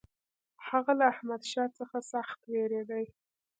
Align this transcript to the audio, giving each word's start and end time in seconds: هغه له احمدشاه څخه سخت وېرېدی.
هغه 0.67 0.91
له 0.99 1.05
احمدشاه 1.13 1.69
څخه 1.77 1.97
سخت 2.13 2.39
وېرېدی. 2.51 3.05